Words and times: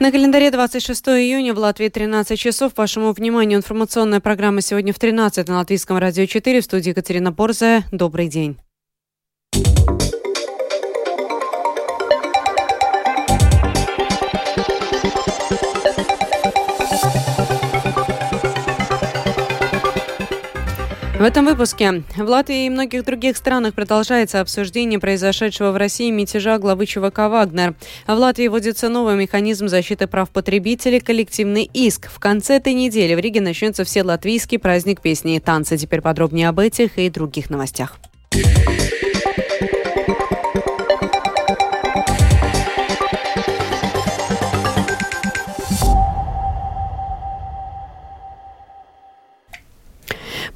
На 0.00 0.12
календаре 0.12 0.52
26 0.52 1.08
июня 1.08 1.52
в 1.54 1.58
Латвии 1.58 1.88
13 1.88 2.38
часов. 2.38 2.72
Вашему 2.76 3.12
вниманию 3.12 3.58
информационная 3.58 4.20
программа 4.20 4.60
сегодня 4.60 4.92
в 4.92 4.98
13 5.00 5.48
на 5.48 5.56
Латвийском 5.56 5.98
радио 5.98 6.24
4 6.24 6.60
в 6.60 6.64
студии 6.64 6.90
Екатерина 6.90 7.32
Борзая. 7.32 7.82
Добрый 7.90 8.28
день. 8.28 8.58
В 21.18 21.22
этом 21.22 21.46
выпуске 21.46 22.04
в 22.16 22.28
Латвии 22.28 22.66
и 22.66 22.70
многих 22.70 23.04
других 23.04 23.36
странах 23.36 23.74
продолжается 23.74 24.40
обсуждение 24.40 25.00
произошедшего 25.00 25.72
в 25.72 25.76
России 25.76 26.12
мятежа 26.12 26.58
главы 26.58 26.86
ЧВК 26.86 27.18
«Вагнер». 27.28 27.74
В 28.06 28.12
Латвии 28.12 28.46
вводится 28.46 28.88
новый 28.88 29.16
механизм 29.16 29.66
защиты 29.66 30.06
прав 30.06 30.30
потребителей– 30.30 31.00
коллективный 31.04 31.68
иск. 31.74 32.08
В 32.08 32.20
конце 32.20 32.58
этой 32.58 32.72
недели 32.72 33.16
в 33.16 33.18
Риге 33.18 33.40
начнется 33.40 33.82
все 33.82 34.04
латвийский 34.04 34.60
праздник 34.60 35.00
песни 35.00 35.34
и 35.34 35.40
танцы. 35.40 35.76
Теперь 35.76 36.02
подробнее 36.02 36.48
об 36.50 36.60
этих 36.60 36.98
и 36.98 37.10
других 37.10 37.50
новостях. 37.50 37.98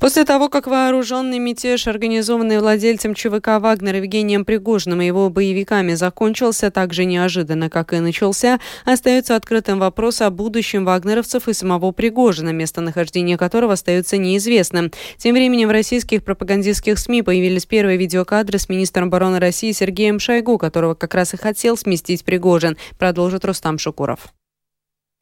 После 0.02 0.24
того, 0.24 0.48
как 0.48 0.66
вооруженный 0.66 1.38
мятеж, 1.38 1.86
организованный 1.86 2.58
владельцем 2.58 3.14
ЧВК 3.14 3.60
«Вагнер» 3.60 3.94
Евгением 3.94 4.44
Пригожиным 4.44 5.00
и 5.00 5.06
его 5.06 5.30
боевиками, 5.30 5.94
закончился 5.94 6.72
так 6.72 6.92
же 6.92 7.04
неожиданно, 7.04 7.70
как 7.70 7.92
и 7.92 8.00
начался, 8.00 8.58
остается 8.84 9.36
открытым 9.36 9.78
вопрос 9.78 10.20
о 10.20 10.30
будущем 10.30 10.84
вагнеровцев 10.84 11.46
и 11.46 11.52
самого 11.52 11.92
Пригожина, 11.92 12.50
местонахождение 12.50 13.38
которого 13.38 13.74
остается 13.74 14.16
неизвестным. 14.16 14.90
Тем 15.18 15.36
временем 15.36 15.68
в 15.68 15.70
российских 15.70 16.24
пропагандистских 16.24 16.98
СМИ 16.98 17.22
появились 17.22 17.64
первые 17.64 17.96
видеокадры 17.96 18.58
с 18.58 18.68
министром 18.68 19.06
обороны 19.06 19.38
России 19.38 19.70
Сергеем 19.70 20.18
Шойгу, 20.18 20.58
которого 20.58 20.96
как 20.96 21.14
раз 21.14 21.32
и 21.34 21.36
хотел 21.36 21.76
сместить 21.76 22.24
Пригожин, 22.24 22.76
продолжит 22.98 23.44
Рустам 23.44 23.78
Шукуров 23.78 24.32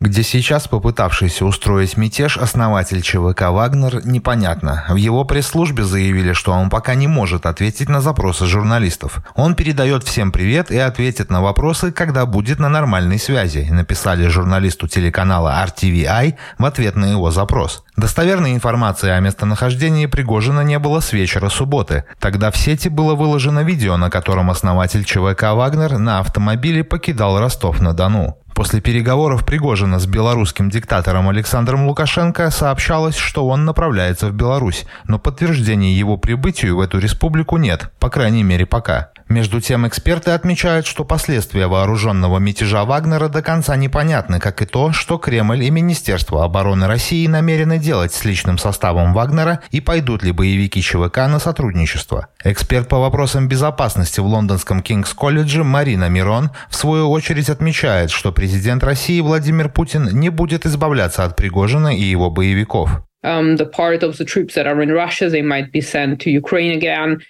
где 0.00 0.22
сейчас 0.22 0.66
попытавшийся 0.66 1.44
устроить 1.44 1.98
мятеж 1.98 2.38
основатель 2.38 3.02
ЧВК 3.02 3.50
«Вагнер» 3.50 4.06
непонятно. 4.06 4.86
В 4.88 4.96
его 4.96 5.24
пресс-службе 5.24 5.84
заявили, 5.84 6.32
что 6.32 6.52
он 6.52 6.70
пока 6.70 6.94
не 6.94 7.06
может 7.06 7.44
ответить 7.44 7.90
на 7.90 8.00
запросы 8.00 8.46
журналистов. 8.46 9.18
Он 9.34 9.54
передает 9.54 10.02
всем 10.04 10.32
привет 10.32 10.70
и 10.70 10.78
ответит 10.78 11.30
на 11.30 11.42
вопросы, 11.42 11.92
когда 11.92 12.24
будет 12.24 12.58
на 12.58 12.70
нормальной 12.70 13.18
связи, 13.18 13.68
написали 13.70 14.26
журналисту 14.28 14.88
телеканала 14.88 15.62
RTVI 15.66 16.34
в 16.56 16.64
ответ 16.64 16.96
на 16.96 17.04
его 17.04 17.30
запрос. 17.30 17.84
Достоверной 18.00 18.54
информации 18.54 19.10
о 19.10 19.20
местонахождении 19.20 20.06
Пригожина 20.06 20.62
не 20.62 20.78
было 20.78 21.00
с 21.00 21.12
вечера 21.12 21.50
субботы. 21.50 22.04
Тогда 22.18 22.50
в 22.50 22.56
сети 22.56 22.88
было 22.88 23.14
выложено 23.14 23.62
видео, 23.62 23.98
на 23.98 24.08
котором 24.08 24.50
основатель 24.50 25.04
ЧВК 25.04 25.52
«Вагнер» 25.52 25.98
на 25.98 26.20
автомобиле 26.20 26.82
покидал 26.82 27.38
Ростов-на-Дону. 27.38 28.38
После 28.54 28.80
переговоров 28.80 29.44
Пригожина 29.44 29.98
с 29.98 30.06
белорусским 30.06 30.70
диктатором 30.70 31.28
Александром 31.28 31.86
Лукашенко 31.86 32.50
сообщалось, 32.50 33.16
что 33.16 33.46
он 33.46 33.66
направляется 33.66 34.28
в 34.28 34.32
Беларусь, 34.32 34.86
но 35.04 35.18
подтверждения 35.18 35.92
его 35.92 36.16
прибытию 36.16 36.76
в 36.78 36.80
эту 36.80 36.98
республику 37.00 37.58
нет, 37.58 37.90
по 37.98 38.08
крайней 38.08 38.42
мере 38.42 38.64
пока. 38.64 39.10
Между 39.30 39.60
тем, 39.60 39.86
эксперты 39.86 40.32
отмечают, 40.32 40.88
что 40.88 41.04
последствия 41.04 41.68
вооруженного 41.68 42.40
мятежа 42.40 42.84
Вагнера 42.84 43.28
до 43.28 43.42
конца 43.42 43.76
непонятны, 43.76 44.40
как 44.40 44.60
и 44.60 44.66
то, 44.66 44.90
что 44.90 45.18
Кремль 45.18 45.62
и 45.62 45.70
Министерство 45.70 46.42
обороны 46.42 46.88
России 46.88 47.28
намерены 47.28 47.78
делать 47.78 48.12
с 48.12 48.24
личным 48.24 48.58
составом 48.58 49.14
Вагнера 49.14 49.60
и 49.70 49.80
пойдут 49.80 50.24
ли 50.24 50.32
боевики 50.32 50.82
ЧВК 50.82 51.18
на 51.28 51.38
сотрудничество. 51.38 52.26
Эксперт 52.42 52.88
по 52.88 52.98
вопросам 52.98 53.46
безопасности 53.46 54.18
в 54.18 54.26
лондонском 54.26 54.82
Кингс-колледже 54.82 55.62
Марина 55.62 56.08
Мирон 56.08 56.50
в 56.68 56.74
свою 56.74 57.08
очередь 57.08 57.50
отмечает, 57.50 58.10
что 58.10 58.32
президент 58.32 58.82
России 58.82 59.20
Владимир 59.20 59.68
Путин 59.68 60.08
не 60.10 60.30
будет 60.30 60.66
избавляться 60.66 61.22
от 61.22 61.36
Пригожина 61.36 61.96
и 61.96 62.02
его 62.02 62.30
боевиков. 62.30 63.00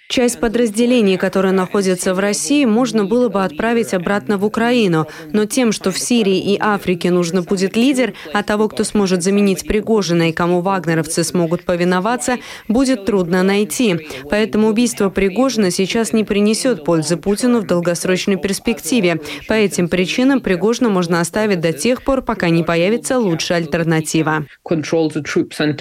Часть 0.07 0.39
подразделений, 0.39 1.17
которые 1.17 1.51
находятся 1.51 2.13
в 2.13 2.19
России, 2.19 2.63
можно 2.63 3.03
было 3.03 3.27
бы 3.27 3.43
отправить 3.43 3.93
обратно 3.93 4.37
в 4.37 4.45
Украину, 4.45 5.07
но 5.33 5.43
тем, 5.45 5.73
что 5.73 5.91
в 5.91 5.99
Сирии 5.99 6.53
и 6.53 6.57
Африке 6.57 7.11
нужно 7.11 7.41
будет 7.41 7.75
лидер, 7.75 8.13
а 8.31 8.41
того, 8.41 8.69
кто 8.69 8.85
сможет 8.85 9.21
заменить 9.21 9.67
Пригожина 9.67 10.29
и 10.29 10.31
кому 10.31 10.61
вагнеровцы 10.61 11.25
смогут 11.25 11.65
повиноваться, 11.65 12.37
будет 12.69 13.03
трудно 13.03 13.43
найти. 13.43 14.07
Поэтому 14.29 14.69
убийство 14.69 15.09
Пригожина 15.09 15.71
сейчас 15.71 16.13
не 16.13 16.23
принесет 16.23 16.85
пользы 16.85 17.17
Путину 17.17 17.59
в 17.59 17.67
долгосрочной 17.67 18.37
перспективе. 18.37 19.19
По 19.49 19.53
этим 19.53 19.89
причинам 19.89 20.39
Пригожина 20.39 20.87
можно 20.87 21.19
оставить 21.19 21.59
до 21.59 21.73
тех 21.73 22.03
пор, 22.03 22.21
пока 22.21 22.47
не 22.47 22.63
появится 22.63 23.19
лучшая 23.19 23.57
альтернатива 23.57 24.45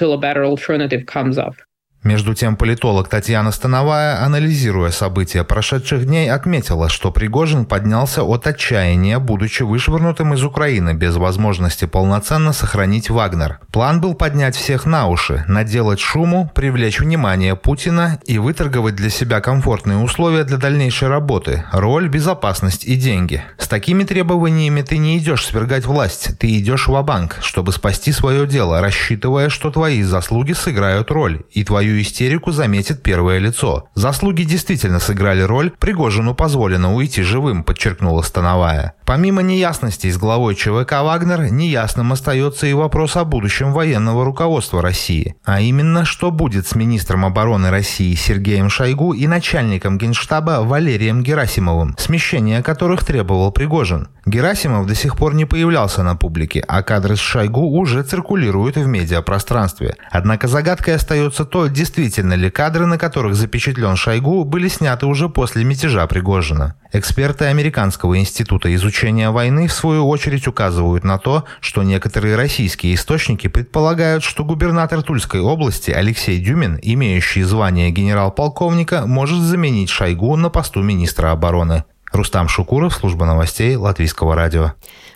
until 0.00 0.14
a 0.14 0.18
better 0.18 0.46
alternative 0.46 1.04
comes 1.04 1.36
up. 1.36 1.56
Между 2.02 2.32
тем, 2.34 2.56
политолог 2.56 3.08
Татьяна 3.08 3.52
Становая, 3.52 4.24
анализируя 4.24 4.90
события 4.90 5.44
прошедших 5.44 6.06
дней, 6.06 6.32
отметила, 6.32 6.88
что 6.88 7.10
Пригожин 7.10 7.66
поднялся 7.66 8.22
от 8.22 8.46
отчаяния, 8.46 9.18
будучи 9.18 9.64
вышвырнутым 9.64 10.32
из 10.32 10.42
Украины 10.42 10.94
без 10.94 11.16
возможности 11.16 11.84
полноценно 11.84 12.54
сохранить 12.54 13.10
Вагнер. 13.10 13.60
План 13.70 14.00
был 14.00 14.14
поднять 14.14 14.56
всех 14.56 14.86
на 14.86 15.08
уши, 15.08 15.44
наделать 15.46 16.00
шуму, 16.00 16.50
привлечь 16.54 17.00
внимание 17.00 17.54
Путина 17.54 18.18
и 18.24 18.38
выторговать 18.38 18.96
для 18.96 19.10
себя 19.10 19.42
комфортные 19.42 19.98
условия 19.98 20.44
для 20.44 20.56
дальнейшей 20.56 21.08
работы, 21.08 21.64
роль, 21.70 22.08
безопасность 22.08 22.86
и 22.86 22.96
деньги. 22.96 23.44
С 23.58 23.68
такими 23.68 24.04
требованиями 24.04 24.80
ты 24.80 24.96
не 24.96 25.18
идешь 25.18 25.44
свергать 25.44 25.84
власть, 25.84 26.38
ты 26.38 26.58
идешь 26.58 26.88
в 26.88 27.02
банк 27.02 27.40
чтобы 27.42 27.72
спасти 27.72 28.12
свое 28.12 28.46
дело, 28.46 28.80
рассчитывая, 28.80 29.50
что 29.50 29.70
твои 29.70 30.02
заслуги 30.02 30.52
сыграют 30.52 31.10
роль, 31.10 31.42
и 31.50 31.64
твою 31.64 31.89
Твою 31.90 32.02
истерику 32.02 32.52
заметит 32.52 33.02
первое 33.02 33.38
лицо. 33.38 33.88
Заслуги 33.96 34.44
действительно 34.44 35.00
сыграли 35.00 35.42
роль, 35.42 35.72
Пригожину 35.72 36.36
позволено 36.36 36.94
уйти 36.94 37.22
живым, 37.22 37.64
подчеркнула 37.64 38.22
Становая. 38.22 38.94
Помимо 39.04 39.42
неясностей 39.42 40.12
с 40.12 40.16
главой 40.16 40.54
ЧВК 40.54 41.02
«Вагнер», 41.02 41.50
неясным 41.50 42.12
остается 42.12 42.68
и 42.68 42.74
вопрос 42.74 43.16
о 43.16 43.24
будущем 43.24 43.72
военного 43.72 44.24
руководства 44.24 44.80
России. 44.80 45.34
А 45.44 45.60
именно, 45.60 46.04
что 46.04 46.30
будет 46.30 46.68
с 46.68 46.76
министром 46.76 47.24
обороны 47.24 47.70
России 47.70 48.14
Сергеем 48.14 48.70
Шойгу 48.70 49.12
и 49.12 49.26
начальником 49.26 49.98
генштаба 49.98 50.60
Валерием 50.62 51.24
Герасимовым, 51.24 51.96
смещение 51.98 52.62
которых 52.62 53.04
требовал 53.04 53.50
Пригожин. 53.50 54.06
Герасимов 54.26 54.86
до 54.86 54.94
сих 54.94 55.16
пор 55.16 55.34
не 55.34 55.44
появлялся 55.44 56.04
на 56.04 56.14
публике, 56.14 56.62
а 56.68 56.84
кадры 56.84 57.16
с 57.16 57.18
Шойгу 57.18 57.62
уже 57.62 58.04
циркулируют 58.04 58.76
в 58.76 58.86
медиапространстве. 58.86 59.96
Однако 60.12 60.46
загадкой 60.46 60.94
остается 60.94 61.44
то, 61.44 61.66
действительно 61.80 62.34
ли 62.34 62.50
кадры, 62.50 62.84
на 62.84 62.98
которых 62.98 63.34
запечатлен 63.34 63.96
Шойгу, 63.96 64.44
были 64.44 64.68
сняты 64.68 65.06
уже 65.06 65.30
после 65.30 65.64
мятежа 65.64 66.06
Пригожина. 66.06 66.74
Эксперты 66.92 67.46
Американского 67.46 68.18
института 68.18 68.74
изучения 68.74 69.30
войны 69.30 69.66
в 69.66 69.72
свою 69.72 70.06
очередь 70.06 70.46
указывают 70.46 71.04
на 71.04 71.16
то, 71.16 71.44
что 71.60 71.82
некоторые 71.82 72.36
российские 72.36 72.94
источники 72.94 73.46
предполагают, 73.46 74.22
что 74.22 74.44
губернатор 74.44 75.00
Тульской 75.00 75.40
области 75.40 75.90
Алексей 75.90 76.38
Дюмин, 76.38 76.78
имеющий 76.82 77.44
звание 77.44 77.90
генерал-полковника, 77.90 79.06
может 79.06 79.38
заменить 79.38 79.88
Шойгу 79.88 80.36
на 80.36 80.50
посту 80.50 80.82
министра 80.82 81.30
обороны. 81.30 81.84
Рустам 82.12 82.48
Шукуров, 82.48 82.94
служба 82.94 83.24
новостей 83.24 83.76
Латвийского 83.76 84.34
радио. 84.34 84.72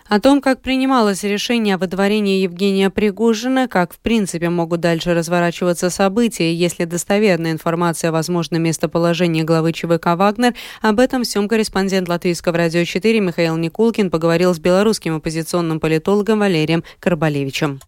О 0.07 0.19
том, 0.19 0.39
как 0.39 0.61
принималось 0.61 1.23
решение 1.23 1.75
о 1.75 1.77
выдворении 1.77 2.41
Евгения 2.41 2.89
Пригожина, 2.89 3.67
как 3.67 3.93
в 3.93 3.99
принципе 3.99 4.49
могут 4.49 4.79
дальше 4.79 5.13
разворачиваться 5.13 5.89
события, 5.89 6.53
если 6.53 6.85
достоверная 6.85 7.51
информация 7.51 8.11
о 8.11 8.13
возможном 8.13 8.61
местоположении 8.63 9.41
главы 9.41 9.73
ЧВК 9.73 10.15
«Вагнер», 10.15 10.53
об 10.81 10.99
этом 10.99 11.23
всем 11.23 11.47
корреспондент 11.47 12.07
Латвийского 12.07 12.55
радио 12.55 12.83
4 12.85 13.19
Михаил 13.19 13.57
Никулкин 13.57 14.09
поговорил 14.09 14.53
с 14.53 14.59
белорусским 14.59 15.15
оппозиционным 15.15 15.79
политологом 15.79 16.39
Валерием 16.39 16.83
Карбалевичем. 16.99 17.79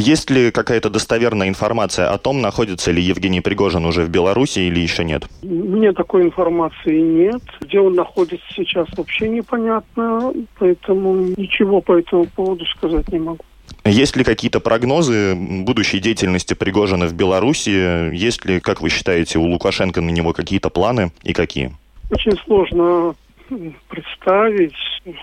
Есть 0.00 0.30
ли 0.30 0.50
какая-то 0.50 0.88
достоверная 0.88 1.48
информация 1.48 2.10
о 2.10 2.16
том, 2.16 2.40
находится 2.40 2.90
ли 2.90 3.02
Евгений 3.02 3.42
Пригожин 3.42 3.84
уже 3.84 4.02
в 4.02 4.08
Беларуси 4.08 4.60
или 4.60 4.80
еще 4.80 5.04
нет? 5.04 5.24
Мне 5.42 5.92
такой 5.92 6.22
информации 6.22 6.98
нет. 7.00 7.42
Где 7.60 7.80
он 7.80 7.94
находится 7.94 8.46
сейчас 8.54 8.88
вообще 8.96 9.28
непонятно, 9.28 10.32
поэтому 10.58 11.14
ничего 11.36 11.82
по 11.82 11.98
этому 11.98 12.24
поводу 12.24 12.64
сказать 12.76 13.12
не 13.12 13.18
могу. 13.18 13.44
Есть 13.84 14.16
ли 14.16 14.24
какие-то 14.24 14.60
прогнозы 14.60 15.34
будущей 15.34 16.00
деятельности 16.00 16.54
Пригожина 16.54 17.06
в 17.06 17.12
Беларуси? 17.12 18.14
Есть 18.14 18.46
ли, 18.46 18.58
как 18.60 18.80
вы 18.80 18.88
считаете, 18.88 19.38
у 19.38 19.44
Лукашенко 19.44 20.00
на 20.00 20.10
него 20.10 20.32
какие-то 20.32 20.70
планы 20.70 21.12
и 21.22 21.34
какие? 21.34 21.76
Очень 22.10 22.38
сложно 22.44 23.14
представить, 23.88 24.74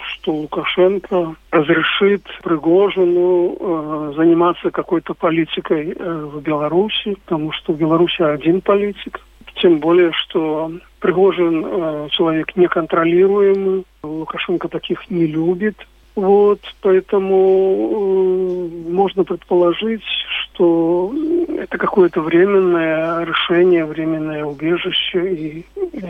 что 0.08 0.34
Лукашенко 0.34 1.36
разрешит 1.52 2.24
Пригожину 2.44 3.58
э, 3.60 4.14
заниматься 4.16 4.72
какой-то 4.72 5.14
политикой 5.14 5.92
э, 5.92 6.30
в 6.34 6.42
Беларуси, 6.42 7.16
потому 7.26 7.52
что 7.52 7.74
в 7.74 7.78
Беларуси 7.78 8.22
один 8.22 8.62
политик. 8.62 9.20
Тем 9.62 9.80
более, 9.80 10.12
что 10.14 10.72
Пригожин 11.00 11.66
э, 11.66 12.08
человек 12.12 12.56
неконтролируемый, 12.56 13.86
Лукашенко 14.04 14.68
таких 14.68 15.10
не 15.10 15.26
любит. 15.28 15.76
Вот, 16.18 16.60
поэтому 16.82 17.36
э, 18.66 18.90
можно 18.90 19.24
предположить, 19.24 20.02
что 20.56 21.14
это 21.60 21.78
какое-то 21.78 22.22
временное 22.22 23.24
решение, 23.24 23.86
временное 23.86 24.44
убежище, 24.44 25.32
и, 25.36 25.66
и 25.94 26.02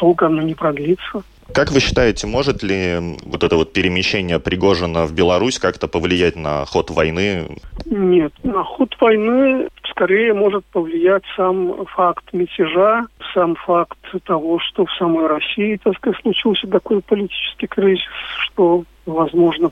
долго 0.00 0.24
оно 0.24 0.40
не 0.40 0.54
продлится. 0.54 1.22
Как 1.52 1.70
вы 1.70 1.80
считаете, 1.80 2.26
может 2.26 2.62
ли 2.62 2.96
вот 3.26 3.44
это 3.44 3.56
вот 3.56 3.74
перемещение 3.74 4.40
Пригожина 4.40 5.04
в 5.04 5.12
Беларусь 5.12 5.58
как-то 5.58 5.86
повлиять 5.86 6.34
на 6.34 6.64
ход 6.64 6.88
войны? 6.90 7.58
Нет, 7.84 8.32
на 8.42 8.64
ход 8.64 8.96
войны 8.98 9.68
скорее 10.02 10.34
может 10.34 10.64
повлиять 10.66 11.22
сам 11.36 11.86
факт 11.86 12.24
мятежа, 12.32 13.06
сам 13.32 13.54
факт 13.54 13.98
того, 14.24 14.58
что 14.58 14.84
в 14.84 14.92
самой 14.94 15.28
России, 15.28 15.78
так 15.82 15.96
сказать, 15.96 16.20
случился 16.22 16.66
такой 16.66 17.00
политический 17.02 17.68
кризис, 17.68 18.02
что, 18.46 18.82
возможно, 19.06 19.70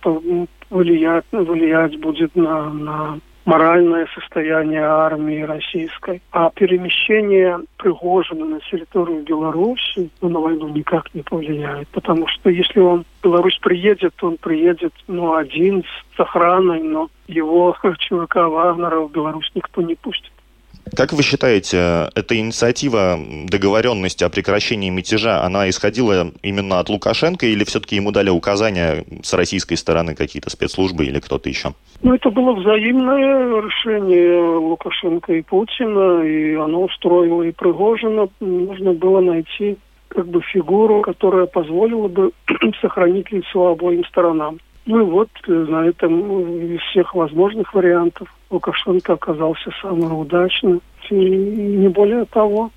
влиять, 0.71 1.25
влиять 1.33 1.99
будет 1.99 2.37
на, 2.37 2.71
на 2.71 3.19
моральное 3.45 4.07
состояние 4.15 4.83
армии 4.83 5.43
российской. 5.43 6.23
А 6.33 6.51
перемещение 6.51 7.59
Пригожина 7.77 8.45
на 8.45 8.61
территорию 8.61 9.23
Беларуси 9.23 10.11
ну, 10.21 10.29
на 10.29 10.41
войну 10.41 10.69
никак 10.69 11.13
не 11.15 11.23
повлияет. 11.23 11.89
Потому 11.89 12.27
что 12.29 12.51
если 12.51 12.81
он 12.81 13.05
в 13.21 13.25
Беларусь 13.25 13.59
приедет, 13.59 14.15
он 14.23 14.37
приедет 14.37 14.93
ну, 15.09 15.35
один 15.35 15.85
с 16.17 16.21
охраной, 16.21 16.83
но 16.83 17.09
его 17.27 17.77
ЧВК 17.99 18.37
Вагнера 18.37 19.01
в 19.01 19.13
Беларусь 19.13 19.51
никто 19.55 19.83
не 19.83 19.95
пустит. 19.95 20.33
Как 20.97 21.13
вы 21.13 21.23
считаете, 21.23 22.11
эта 22.15 22.37
инициатива 22.37 23.19
договоренности 23.47 24.25
о 24.25 24.29
прекращении 24.29 24.91
мятежа, 24.91 25.43
она 25.43 25.69
исходила 25.69 26.33
именно 26.43 26.81
от 26.81 26.89
Лукашенко 26.89 27.47
или 27.47 27.65
все-таки 27.65 27.97
ему 27.97 28.11
дали 28.11 28.31
указания 28.31 29.05
с 29.23 29.33
российской 29.35 29.77
стороны 29.77 30.15
какие-то 30.15 30.51
спецслужбы 30.51 31.07
или 31.07 31.21
кто-то 31.21 31.49
еще? 31.49 31.75
Ну, 32.03 32.15
это 32.15 32.31
было 32.31 32.53
взаимное 32.53 33.61
решение 33.61 34.41
Лукашенко 34.41 35.33
и 35.35 35.43
Путина, 35.43 36.23
и 36.23 36.55
оно 36.55 36.85
устроило 36.85 37.43
и 37.43 37.53
Пригожина. 37.53 38.29
Нужно 38.41 38.93
было 38.93 39.21
найти 39.21 39.77
как 40.09 40.27
бы 40.27 40.43
фигуру, 40.43 41.03
которая 41.03 41.47
позволила 41.47 42.09
бы 42.09 42.33
сохранить 42.81 43.31
лицо 43.31 43.69
обоим 43.69 44.05
сторонам. 44.07 44.59
Ну 44.87 45.01
и 45.01 45.05
вот 45.05 45.29
э, 45.47 45.53
на 45.53 45.87
этом 45.87 46.75
из 46.75 46.81
всех 46.91 47.15
возможных 47.15 47.73
вариантов 47.75 48.29
Лукашенко 48.51 49.15
оказался 49.15 49.71
самым 49.81 50.19
удачным, 50.19 50.83
и 51.09 51.15
не 51.15 51.89
более 51.89 52.25
того. 52.27 52.71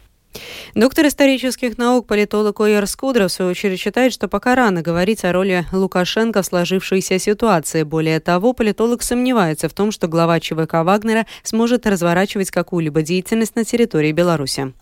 Доктор 0.73 1.07
исторических 1.07 1.77
наук, 1.77 2.07
политолог 2.07 2.59
Ойер 2.59 2.87
Скудров, 2.87 3.29
в 3.29 3.33
свою 3.33 3.51
очередь, 3.51 3.79
считает, 3.79 4.13
что 4.13 4.27
пока 4.27 4.55
рано 4.55 4.81
говорить 4.81 5.23
о 5.23 5.31
роли 5.31 5.65
Лукашенко 5.71 6.41
в 6.41 6.45
сложившейся 6.45 7.19
ситуации. 7.19 7.83
Более 7.83 8.19
того, 8.19 8.53
политолог 8.53 9.03
сомневается 9.03 9.69
в 9.69 9.73
том, 9.73 9.91
что 9.91 10.07
глава 10.07 10.39
ЧВК 10.39 10.83
Вагнера 10.83 11.27
сможет 11.43 11.85
разворачивать 11.85 12.49
какую-либо 12.49 13.03
деятельность 13.03 13.55
на 13.55 13.63
территории 13.63 14.11
Беларуси. 14.11 14.73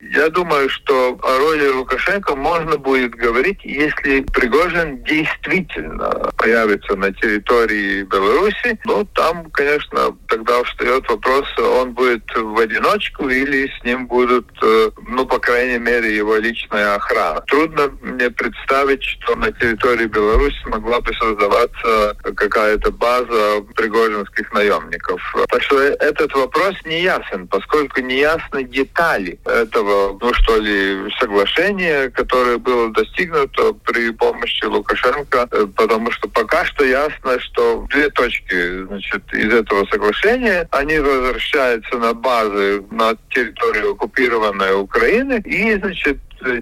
Я 0.00 0.30
думаю, 0.30 0.70
что 0.70 1.18
о 1.22 1.38
роли 1.38 1.68
Лукашенко 1.68 2.34
можно 2.34 2.78
будет 2.78 3.14
говорить, 3.14 3.58
если 3.64 4.20
Пригожин 4.32 5.02
действительно 5.04 6.08
появится 6.38 6.96
на 6.96 7.12
территории 7.12 8.04
Беларуси. 8.04 8.80
Ну, 8.86 9.04
там, 9.14 9.50
конечно, 9.50 10.16
тогда 10.28 10.62
встает 10.64 11.06
вопрос, 11.06 11.46
он 11.58 11.92
будет 11.92 12.24
в 12.34 12.58
одиночку 12.58 13.28
или 13.28 13.66
с 13.66 13.84
ним 13.84 14.06
будут, 14.06 14.48
э, 14.62 14.90
ну, 15.06 15.26
по 15.26 15.38
крайней 15.38 15.78
мере, 15.78 16.16
его 16.16 16.36
личная 16.36 16.94
охрана. 16.94 17.42
Трудно 17.42 17.92
мне 18.00 18.30
представить, 18.30 19.04
что 19.04 19.36
на 19.36 19.52
территории 19.52 20.06
Беларуси 20.06 20.66
могла 20.66 21.00
бы 21.02 21.12
создаваться 21.12 22.16
какая-то 22.36 22.90
база 22.90 23.60
пригожинских 23.76 24.50
наемников. 24.54 25.20
Так 25.50 25.62
что 25.62 25.78
этот 25.78 26.32
вопрос 26.32 26.74
не 26.86 27.02
ясен, 27.02 27.46
поскольку 27.48 28.00
не 28.00 28.20
ясны 28.20 28.64
детали 28.64 29.38
этого 29.44 29.89
ну 30.20 30.34
что 30.34 30.56
ли, 30.56 31.10
соглашения, 31.18 32.10
которое 32.10 32.58
было 32.58 32.90
достигнуто 32.92 33.72
при 33.84 34.10
помощи 34.10 34.64
Лукашенко, 34.64 35.48
э, 35.50 35.66
потому 35.76 36.10
что 36.10 36.28
пока 36.28 36.64
что 36.64 36.84
ясно, 36.84 37.38
что 37.40 37.86
две 37.90 38.10
точки 38.10 38.84
значит, 38.84 39.22
из 39.32 39.52
этого 39.52 39.86
соглашения, 39.86 40.68
они 40.70 40.98
возвращаются 40.98 41.96
на 41.98 42.14
базы 42.14 42.82
на 42.90 43.16
территорию 43.30 43.92
оккупированной 43.92 44.80
Украины, 44.80 45.42
и, 45.44 45.74
значит, 45.74 46.18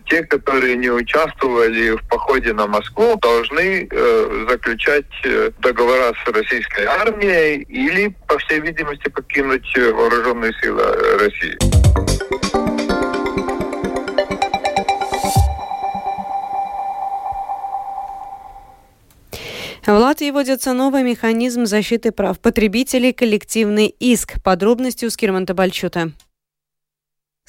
те, 0.07 0.25
которые 0.25 0.77
не 0.77 0.91
участвовали 0.91 1.91
в 1.91 2.09
походе 2.09 2.53
на 2.53 2.67
Москву, 2.67 3.17
должны 3.17 3.89
э, 3.91 4.47
заключать 4.49 5.07
э, 5.25 5.51
договора 5.61 6.13
с 6.25 6.31
российской 6.33 6.85
армией 6.85 7.63
или, 7.63 8.15
по 8.27 8.39
всей 8.39 8.61
видимости, 8.61 9.09
покинуть 9.09 9.73
вооруженные 9.77 10.53
силы 10.61 10.83
России. 11.21 11.78
В 19.89 19.91
Латвии 19.91 20.31
вводится 20.31 20.75
новый 20.75 21.03
механизм 21.03 21.65
защиты 21.65 22.13
прав 22.13 22.39
потребителей– 22.39 23.13
коллективный 23.15 23.87
иск. 23.87 24.35
Подробности 24.45 25.07
у 25.07 25.11
Скирманта 25.11 25.55
Бальчута. 25.55 26.13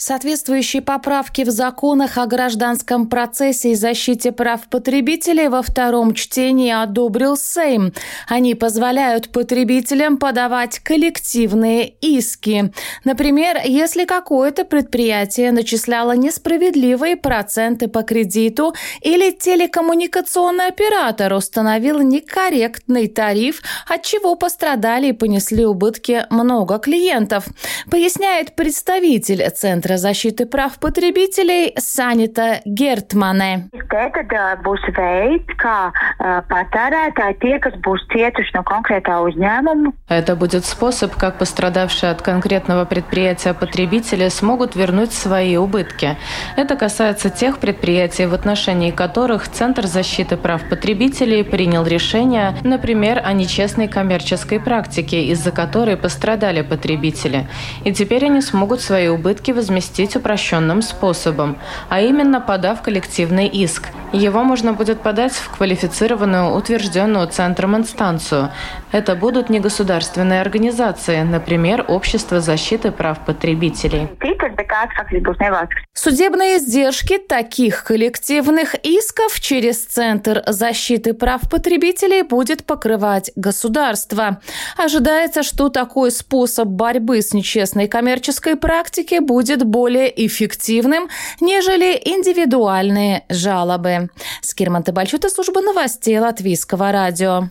Соответствующие 0.01 0.81
поправки 0.81 1.41
в 1.41 1.49
законах 1.49 2.17
о 2.17 2.25
гражданском 2.25 3.09
процессе 3.09 3.73
и 3.73 3.75
защите 3.75 4.31
прав 4.31 4.69
потребителей 4.69 5.49
во 5.49 5.61
втором 5.61 6.13
чтении 6.13 6.71
одобрил 6.71 7.35
Сейм. 7.35 7.91
Они 8.25 8.55
позволяют 8.55 9.29
потребителям 9.33 10.15
подавать 10.15 10.79
коллективные 10.79 11.89
иски. 11.99 12.71
Например, 13.03 13.57
если 13.65 14.05
какое-то 14.05 14.63
предприятие 14.63 15.51
начисляло 15.51 16.13
несправедливые 16.13 17.17
проценты 17.17 17.89
по 17.89 18.03
кредиту 18.03 18.73
или 19.01 19.31
телекоммуникационный 19.31 20.67
оператор 20.67 21.33
установил 21.33 21.99
некорректный 21.99 23.09
тариф, 23.09 23.61
от 23.85 24.03
чего 24.03 24.35
пострадали 24.35 25.07
и 25.07 25.11
понесли 25.11 25.65
убытки 25.65 26.25
много 26.29 26.79
клиентов. 26.79 27.43
Поясняет 27.91 28.55
представитель 28.55 29.45
Центра 29.49 29.88
Центра 29.89 29.97
защиты 29.97 30.45
прав 30.45 30.77
потребителей 30.77 31.73
Санита 31.77 32.61
Гертмане. 32.63 33.69
Это 40.07 40.35
будет 40.35 40.65
способ, 40.65 41.15
как 41.15 41.39
пострадавшие 41.39 42.11
от 42.11 42.21
конкретного 42.21 42.85
предприятия 42.85 43.55
потребители 43.55 44.29
смогут 44.29 44.75
вернуть 44.75 45.11
свои 45.11 45.57
убытки. 45.57 46.17
Это 46.55 46.75
касается 46.75 47.31
тех 47.31 47.57
предприятий, 47.57 48.27
в 48.27 48.35
отношении 48.35 48.91
которых 48.91 49.47
Центр 49.47 49.87
защиты 49.87 50.37
прав 50.37 50.69
потребителей 50.69 51.43
принял 51.43 51.83
решение, 51.83 52.53
например, 52.63 53.23
о 53.25 53.33
нечестной 53.33 53.87
коммерческой 53.87 54.59
практике, 54.59 55.23
из-за 55.31 55.51
которой 55.51 55.97
пострадали 55.97 56.61
потребители. 56.61 57.47
И 57.85 57.91
теперь 57.91 58.25
они 58.25 58.41
смогут 58.41 58.81
свои 58.81 59.07
убытки 59.07 59.49
возместить 59.51 59.78
возместить 59.79 60.15
упрощенным 60.15 60.81
способом, 60.81 61.57
а 61.89 62.01
именно 62.01 62.41
подав 62.41 62.81
коллективный 62.81 63.47
иск. 63.47 63.87
Его 64.11 64.43
можно 64.43 64.73
будет 64.73 65.01
подать 65.01 65.31
в 65.31 65.55
квалифицированную, 65.55 66.55
утвержденную 66.55 67.27
центром 67.27 67.75
инстанцию. 67.77 68.49
Это 68.91 69.15
будут 69.15 69.49
негосударственные 69.49 70.41
организации, 70.41 71.21
например, 71.21 71.85
Общество 71.87 72.39
защиты 72.39 72.91
прав 72.91 73.19
потребителей. 73.25 74.07
Судебные 75.93 76.57
издержки 76.57 77.17
таких 77.17 77.83
коллективных 77.83 78.75
исков 78.83 79.39
через 79.39 79.85
Центр 79.85 80.43
защиты 80.47 81.13
прав 81.13 81.41
потребителей 81.49 82.23
будет 82.23 82.65
покрывать 82.65 83.31
государство. 83.35 84.39
Ожидается, 84.77 85.43
что 85.43 85.69
такой 85.69 86.11
способ 86.11 86.67
борьбы 86.67 87.21
с 87.21 87.33
нечестной 87.33 87.87
коммерческой 87.87 88.55
практикой 88.55 89.19
будет 89.19 89.63
более 89.69 90.09
эффективным, 90.25 91.09
нежели 91.39 91.99
индивидуальные 92.03 93.23
жалобы. 93.29 94.09
Скирман 94.41 94.83
Табальчута, 94.83 95.29
служба 95.29 95.61
новостей 95.61 96.19
Латвийского 96.19 96.91
радио. 96.91 97.47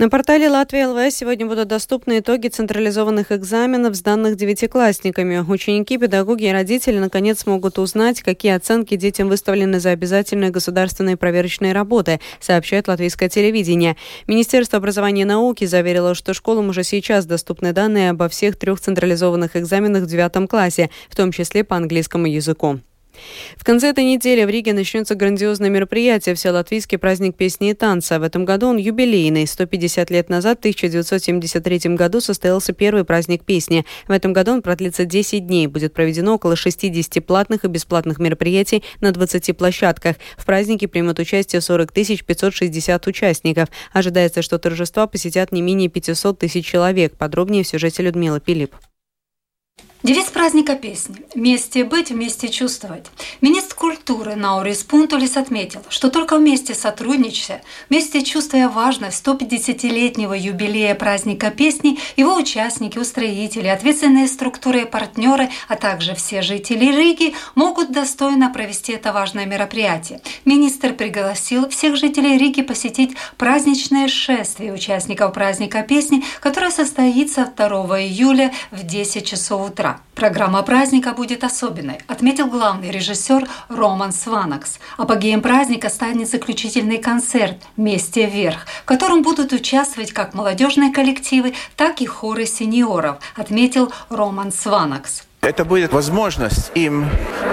На 0.00 0.08
портале 0.08 0.48
Латвии 0.48 0.82
ЛВС 0.82 1.16
сегодня 1.16 1.44
будут 1.44 1.68
доступны 1.68 2.20
итоги 2.20 2.48
централизованных 2.48 3.32
экзаменов, 3.32 3.94
сданных 3.94 4.34
девятиклассниками. 4.34 5.44
Ученики, 5.46 5.98
педагоги 5.98 6.44
и 6.44 6.50
родители 6.50 6.98
наконец 6.98 7.40
смогут 7.40 7.78
узнать, 7.78 8.22
какие 8.22 8.52
оценки 8.52 8.96
детям 8.96 9.28
выставлены 9.28 9.78
за 9.78 9.90
обязательные 9.90 10.48
государственные 10.48 11.18
проверочные 11.18 11.74
работы, 11.74 12.18
сообщает 12.40 12.88
латвийское 12.88 13.28
телевидение. 13.28 13.98
Министерство 14.26 14.78
образования 14.78 15.20
и 15.20 15.26
науки 15.26 15.66
заверило, 15.66 16.14
что 16.14 16.32
школам 16.32 16.70
уже 16.70 16.82
сейчас 16.82 17.26
доступны 17.26 17.74
данные 17.74 18.08
обо 18.08 18.30
всех 18.30 18.56
трех 18.56 18.80
централизованных 18.80 19.54
экзаменах 19.54 20.04
в 20.04 20.06
девятом 20.06 20.48
классе, 20.48 20.88
в 21.10 21.14
том 21.14 21.30
числе 21.30 21.62
по 21.62 21.76
английскому 21.76 22.24
языку. 22.24 22.80
В 23.56 23.64
конце 23.64 23.90
этой 23.90 24.04
недели 24.04 24.44
в 24.44 24.48
Риге 24.48 24.72
начнется 24.72 25.14
грандиозное 25.14 25.70
мероприятие 25.70 26.36
Латвийский 26.50 26.98
праздник 26.98 27.36
песни 27.36 27.70
и 27.70 27.74
танца. 27.74 28.18
В 28.18 28.22
этом 28.22 28.44
году 28.44 28.68
он 28.68 28.76
юбилейный. 28.76 29.46
150 29.46 30.10
лет 30.10 30.28
назад, 30.28 30.58
в 30.58 30.60
1973 30.60 31.94
году, 31.96 32.20
состоялся 32.20 32.72
первый 32.72 33.04
праздник 33.04 33.44
песни. 33.44 33.84
В 34.08 34.12
этом 34.12 34.32
году 34.32 34.52
он 34.52 34.62
продлится 34.62 35.04
10 35.04 35.46
дней. 35.46 35.66
Будет 35.66 35.94
проведено 35.94 36.34
около 36.34 36.56
60 36.56 37.24
платных 37.24 37.64
и 37.64 37.68
бесплатных 37.68 38.18
мероприятий 38.18 38.82
на 39.00 39.12
20 39.12 39.56
площадках. 39.56 40.16
В 40.36 40.44
празднике 40.44 40.88
примут 40.88 41.18
участие 41.18 41.60
40 41.60 41.92
560 41.92 43.06
участников. 43.06 43.68
Ожидается, 43.92 44.42
что 44.42 44.58
торжества 44.58 45.06
посетят 45.06 45.52
не 45.52 45.62
менее 45.62 45.88
500 45.88 46.38
тысяч 46.38 46.66
человек. 46.66 47.16
Подробнее 47.16 47.64
в 47.64 47.68
сюжете 47.68 48.02
Людмила 48.02 48.40
Пилип. 48.40 48.74
Девиз 50.02 50.30
праздника 50.30 50.76
песни 50.76 51.16
«Вместе 51.34 51.84
быть, 51.84 52.08
вместе 52.08 52.48
чувствовать». 52.48 53.04
Министр 53.42 53.74
культуры 53.74 54.34
Наурис 54.34 54.82
Пунтулис 54.82 55.36
отметил, 55.36 55.82
что 55.90 56.08
только 56.08 56.38
вместе 56.38 56.74
сотрудничая, 56.74 57.62
вместе 57.90 58.22
чувствуя 58.22 58.70
важность 58.70 59.22
150-летнего 59.22 60.32
юбилея 60.32 60.94
праздника 60.94 61.50
песни, 61.50 61.98
его 62.16 62.34
участники, 62.34 62.96
устроители, 62.96 63.66
ответственные 63.66 64.26
структуры 64.28 64.82
и 64.82 64.84
партнеры, 64.86 65.50
а 65.68 65.76
также 65.76 66.14
все 66.14 66.40
жители 66.40 66.86
Риги 66.86 67.34
могут 67.54 67.92
достойно 67.92 68.48
провести 68.48 68.92
это 68.92 69.12
важное 69.12 69.44
мероприятие. 69.44 70.22
Министр 70.46 70.94
пригласил 70.94 71.68
всех 71.68 71.96
жителей 71.96 72.38
Риги 72.38 72.62
посетить 72.62 73.16
праздничное 73.36 74.08
шествие 74.08 74.72
участников 74.72 75.34
праздника 75.34 75.82
песни, 75.82 76.24
которое 76.40 76.70
состоится 76.70 77.52
2 77.54 77.66
июля 78.00 78.50
в 78.70 78.82
10 78.82 79.26
часов 79.26 79.68
утра. 79.68 79.89
Программа 80.14 80.62
праздника 80.62 81.12
будет 81.12 81.44
особенной, 81.44 81.98
отметил 82.06 82.46
главный 82.46 82.90
режиссер 82.90 83.48
Роман 83.68 84.12
Сванакс. 84.12 84.78
Апогеем 84.98 85.40
праздника 85.40 85.88
станет 85.88 86.28
заключительный 86.28 86.98
концерт 86.98 87.56
«Вместе 87.76 88.26
вверх», 88.26 88.66
в 88.82 88.84
котором 88.84 89.22
будут 89.22 89.52
участвовать 89.52 90.12
как 90.12 90.34
молодежные 90.34 90.92
коллективы, 90.92 91.54
так 91.76 92.00
и 92.00 92.06
хоры 92.06 92.44
сеньоров, 92.44 93.18
отметил 93.36 93.92
Роман 94.10 94.52
Сванакс. 94.52 95.22
Это 95.42 95.64
будет 95.64 95.94
возможность 95.94 96.70
им 96.74 97.06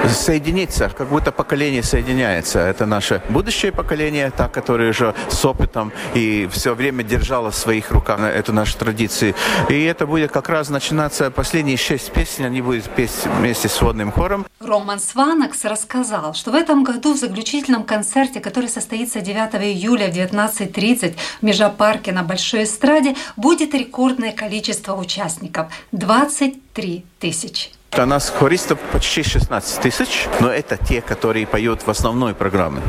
соединиться, 0.10 0.90
как 0.90 1.08
будто 1.08 1.32
поколение 1.32 1.84
соединяется. 1.84 2.60
Это 2.60 2.86
наше 2.86 3.22
будущее 3.30 3.72
поколение, 3.72 4.30
та, 4.30 4.50
которое 4.50 4.90
уже 4.90 5.16
с 5.30 5.46
опытом 5.46 5.94
и 6.14 6.50
все 6.52 6.76
время 6.76 7.04
держало 7.04 7.50
в 7.52 7.56
своих 7.56 7.92
руках 7.92 8.20
эту 8.20 8.52
нашу 8.52 8.78
традицию. 8.78 9.36
И 9.70 9.84
это 9.84 10.06
будет 10.06 10.32
как 10.32 10.50
раз 10.50 10.70
начинаться 10.70 11.32
последние 11.32 11.78
шесть 11.78 12.12
песен, 12.12 12.44
они 12.44 12.62
будут 12.62 12.84
петь 12.90 13.12
вместе 13.40 13.70
с 13.70 13.82
водным 13.82 14.12
хором. 14.12 14.46
Роман 14.60 15.00
Сванакс 15.00 15.64
рассказал, 15.64 16.34
что 16.34 16.52
в 16.52 16.56
этом 16.56 16.84
году 16.84 17.14
в 17.14 17.18
заключительном 17.18 17.84
концерте, 17.84 18.42
который 18.42 18.68
состоится 18.68 19.22
9 19.22 19.56
июля 19.64 20.08
в 20.08 20.16
19.30 20.16 21.16
в 21.40 21.44
Межапарке 21.44 22.12
на 22.12 22.24
Большой 22.24 22.64
эстраде, 22.64 23.16
будет 23.38 23.74
рекордное 23.74 24.34
количество 24.34 24.94
участников– 24.96 25.68
20 25.94 26.67
3000. 26.78 27.72
У 27.96 28.06
нас 28.06 28.30
хористов 28.30 28.78
почти 28.92 29.24
16 29.24 29.82
тысяч, 29.82 30.28
но 30.40 30.52
это 30.52 30.78
те, 30.78 31.02
которые 31.02 31.48
поют 31.48 31.82
в 31.82 31.90
основной 31.90 32.36
программе. 32.36 32.82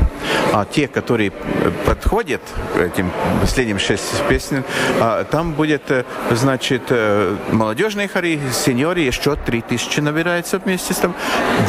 А 0.53 0.65
те, 0.65 0.87
которые 0.87 1.31
э, 1.31 1.71
подходят 1.85 2.41
к 2.75 2.77
этим 2.77 3.11
последним 3.41 3.79
шесть 3.79 4.21
песен, 4.27 4.63
а, 4.99 5.23
там 5.23 5.53
будет, 5.53 5.89
э, 5.89 6.03
значит, 6.31 6.83
э, 6.89 7.35
молодежные 7.51 8.07
хори, 8.07 8.39
сеньоры, 8.53 8.99
еще 8.99 9.35
3 9.35 9.61
тысячи 9.61 9.99
набирается 9.99 10.59
вместе 10.59 10.93
с 10.93 10.97
тем. 10.97 11.15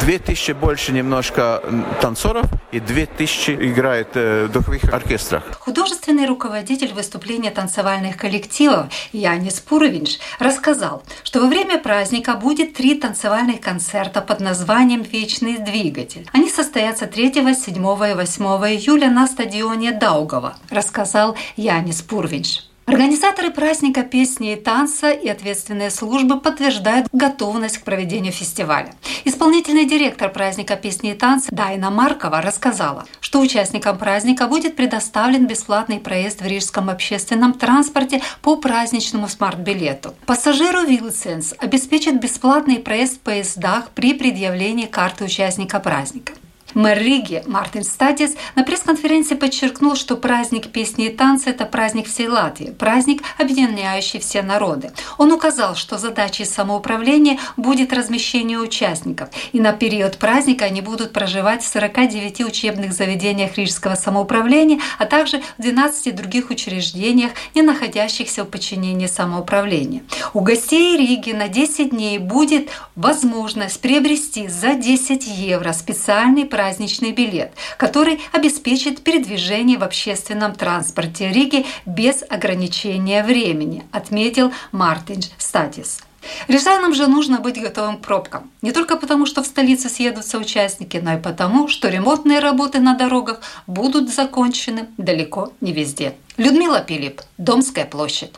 2 0.02 0.18
тысячи 0.18 0.52
больше 0.52 0.92
немножко 0.92 1.62
танцоров 2.02 2.44
и 2.72 2.80
2 2.80 3.06
тысячи 3.06 3.52
играет 3.52 4.14
в 4.14 4.48
духовых 4.48 4.84
оркестрах. 4.92 5.44
Художественный 5.58 6.26
руководитель 6.26 6.92
выступления 6.92 7.50
танцевальных 7.50 8.18
коллективов 8.18 8.86
Янис 9.12 9.60
Пуровинш 9.60 10.18
рассказал, 10.38 11.02
что 11.24 11.40
во 11.40 11.46
время 11.46 11.78
праздника 11.78 12.34
будет 12.34 12.74
три 12.74 12.96
танцевальных 12.96 13.19
танцевальных 13.20 13.60
концерта 13.60 14.22
под 14.22 14.40
названием 14.40 15.02
«Вечный 15.02 15.58
двигатель». 15.58 16.26
Они 16.32 16.48
состоятся 16.48 17.06
3, 17.06 17.34
7 17.34 17.50
и 17.50 18.14
8 18.14 18.44
июля 18.72 19.10
на 19.10 19.26
стадионе 19.26 19.92
Даугава, 19.92 20.54
рассказал 20.70 21.36
Янис 21.54 22.00
Пурвинш. 22.00 22.69
Организаторы 22.86 23.50
праздника 23.50 24.02
песни 24.02 24.52
и 24.52 24.56
танца 24.56 25.10
и 25.10 25.28
ответственные 25.28 25.90
службы 25.90 26.40
подтверждают 26.40 27.06
готовность 27.12 27.78
к 27.78 27.84
проведению 27.84 28.32
фестиваля. 28.32 28.94
Исполнительный 29.24 29.84
директор 29.84 30.28
праздника 30.28 30.74
песни 30.74 31.12
и 31.12 31.14
танца 31.14 31.48
Дайна 31.52 31.90
Маркова 31.90 32.40
рассказала, 32.42 33.06
что 33.20 33.40
участникам 33.40 33.96
праздника 33.96 34.48
будет 34.48 34.74
предоставлен 34.74 35.46
бесплатный 35.46 36.00
проезд 36.00 36.40
в 36.40 36.46
рижском 36.46 36.90
общественном 36.90 37.52
транспорте 37.52 38.22
по 38.42 38.56
праздничному 38.56 39.28
смарт-билету. 39.28 40.14
Pasažieru 40.26 40.82
vilciens 40.82 41.54
обеспечит 41.58 42.20
бесплатный 42.20 42.80
проезд 42.80 43.16
в 43.16 43.20
поездах 43.20 43.90
при 43.90 44.14
предъявлении 44.14 44.86
карты 44.86 45.24
участника 45.24 45.78
праздника. 45.78 46.32
Мэр 46.74 46.98
Риги 46.98 47.42
Мартин 47.46 47.82
Статис 47.82 48.36
на 48.54 48.62
пресс-конференции 48.62 49.34
подчеркнул, 49.34 49.96
что 49.96 50.16
праздник 50.16 50.68
песни 50.68 51.06
и 51.06 51.08
танца– 51.08 51.50
это 51.50 51.66
праздник 51.66 52.06
всей 52.06 52.28
Латвии, 52.28 52.70
праздник, 52.70 53.22
объединяющий 53.38 54.20
все 54.20 54.42
народы. 54.42 54.92
Он 55.18 55.32
указал, 55.32 55.74
что 55.74 55.98
задачей 55.98 56.44
самоуправления 56.44 57.38
будет 57.56 57.92
размещение 57.92 58.58
участников, 58.58 59.30
и 59.52 59.60
на 59.60 59.72
период 59.72 60.18
праздника 60.18 60.66
они 60.66 60.80
будут 60.80 61.12
проживать 61.12 61.62
в 61.62 61.68
49 61.68 62.42
учебных 62.42 62.92
заведениях 62.92 63.58
Рижского 63.58 63.96
самоуправления, 63.96 64.80
а 64.98 65.06
также 65.06 65.42
в 65.58 65.62
12 65.62 66.14
других 66.14 66.50
учреждениях, 66.50 67.32
не 67.54 67.62
находящихся 67.62 68.44
в 68.44 68.46
подчинении 68.46 69.06
самоуправления. 69.06 70.02
У 70.34 70.40
гостей 70.40 70.96
Риги 70.96 71.32
на 71.32 71.48
10 71.48 71.90
дней 71.90 72.18
будет 72.18 72.70
возможность 72.94 73.80
приобрести 73.80 74.46
за 74.46 74.74
10 74.74 75.26
евро 75.26 75.72
специальный 75.72 76.44
праздник 76.44 76.59
праздничный 76.60 77.12
билет, 77.12 77.52
который 77.78 78.20
обеспечит 78.32 79.02
передвижение 79.02 79.78
в 79.78 79.82
общественном 79.82 80.54
транспорте 80.54 81.32
Риги 81.32 81.64
без 81.86 82.22
ограничения 82.28 83.22
времени, 83.22 83.84
отметил 83.92 84.52
Мартин 84.70 85.22
Статис. 85.38 86.00
Рязанам 86.48 86.92
же 86.92 87.06
нужно 87.06 87.40
быть 87.40 87.58
готовым 87.58 87.96
к 87.96 88.02
пробкам. 88.02 88.50
Не 88.60 88.72
только 88.72 88.98
потому, 88.98 89.24
что 89.24 89.42
в 89.42 89.46
столице 89.46 89.88
съедутся 89.88 90.36
участники, 90.36 90.98
но 90.98 91.14
и 91.14 91.18
потому, 91.18 91.66
что 91.68 91.88
ремонтные 91.88 92.40
работы 92.40 92.78
на 92.78 92.94
дорогах 92.94 93.40
будут 93.66 94.12
закончены 94.12 94.88
далеко 94.98 95.54
не 95.62 95.72
везде. 95.72 96.12
Людмила 96.36 96.80
Пилип, 96.80 97.22
Домская 97.38 97.86
площадь. 97.86 98.34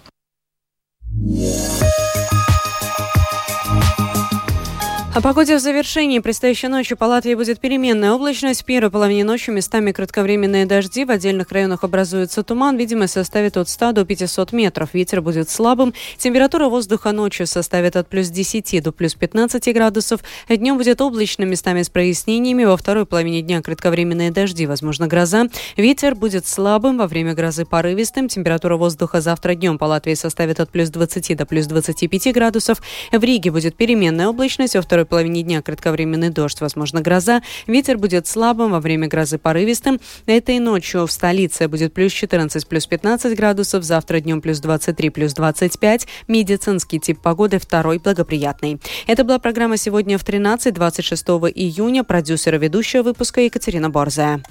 О 5.14 5.20
погоде 5.20 5.56
в 5.58 5.60
завершении. 5.60 6.20
Предстоящей 6.20 6.68
ночью 6.68 6.96
по 6.96 7.04
Латвии 7.04 7.34
будет 7.34 7.60
переменная 7.60 8.12
облачность. 8.12 8.62
В 8.62 8.64
первой 8.64 8.90
половине 8.90 9.24
ночи 9.24 9.50
местами 9.50 9.92
кратковременные 9.92 10.64
дожди. 10.64 11.04
В 11.04 11.10
отдельных 11.10 11.52
районах 11.52 11.84
образуется 11.84 12.42
туман. 12.42 12.78
Видимость 12.78 13.12
составит 13.12 13.58
от 13.58 13.68
100 13.68 13.92
до 13.92 14.04
500 14.06 14.52
метров. 14.52 14.94
Ветер 14.94 15.20
будет 15.20 15.50
слабым. 15.50 15.92
Температура 16.16 16.70
воздуха 16.70 17.12
ночью 17.12 17.46
составит 17.46 17.96
от 17.96 18.08
плюс 18.08 18.28
10 18.28 18.82
до 18.82 18.90
плюс 18.90 19.12
15 19.14 19.74
градусов. 19.74 20.20
Днем 20.48 20.78
будет 20.78 21.02
облачно, 21.02 21.42
местами 21.42 21.82
с 21.82 21.90
прояснениями. 21.90 22.64
Во 22.64 22.78
второй 22.78 23.04
половине 23.04 23.42
дня 23.42 23.60
кратковременные 23.60 24.30
дожди, 24.30 24.64
возможно, 24.64 25.08
гроза. 25.08 25.48
Ветер 25.76 26.14
будет 26.14 26.46
слабым, 26.46 26.96
во 26.96 27.06
время 27.06 27.34
грозы 27.34 27.66
порывистым. 27.66 28.28
Температура 28.28 28.78
воздуха 28.78 29.20
завтра 29.20 29.56
днем 29.56 29.76
по 29.76 29.84
Латвии 29.84 30.14
составит 30.14 30.58
от 30.58 30.70
плюс 30.70 30.88
20 30.88 31.36
до 31.36 31.44
плюс 31.44 31.66
25 31.66 32.32
градусов. 32.32 32.80
В 33.12 33.22
Риге 33.22 33.50
будет 33.50 33.76
переменная 33.76 34.28
облачность. 34.28 34.74
Во 34.74 34.80
второй 34.80 35.01
второй 35.02 35.06
половине 35.06 35.42
дня 35.42 35.62
кратковременный 35.62 36.30
дождь, 36.30 36.60
возможно, 36.60 37.00
гроза. 37.00 37.42
Ветер 37.66 37.98
будет 37.98 38.26
слабым, 38.26 38.70
во 38.70 38.80
время 38.80 39.08
грозы 39.08 39.38
порывистым. 39.38 40.00
Этой 40.26 40.58
ночью 40.58 41.06
в 41.06 41.12
столице 41.12 41.68
будет 41.68 41.92
плюс 41.92 42.12
14, 42.12 42.66
плюс 42.68 42.86
15 42.86 43.36
градусов, 43.36 43.84
завтра 43.84 44.20
днем 44.20 44.40
плюс 44.40 44.60
23, 44.60 45.10
плюс 45.10 45.34
25. 45.34 46.06
Медицинский 46.28 47.00
тип 47.00 47.20
погоды 47.20 47.58
второй 47.58 47.98
благоприятный. 47.98 48.80
Это 49.06 49.24
была 49.24 49.38
программа 49.38 49.76
«Сегодня 49.76 50.18
в 50.18 50.24
13, 50.24 50.72
26 50.72 51.22
июня». 51.54 52.04
Продюсер 52.04 52.54
и 52.54 52.58
ведущая 52.58 53.02
выпуска 53.02 53.40
Екатерина 53.40 53.90
Борзая. 53.90 54.42